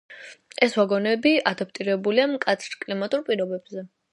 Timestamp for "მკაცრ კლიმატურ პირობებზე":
2.33-3.89